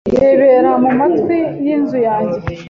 [0.19, 2.39] Yibera mumatwi yinzu yanjye.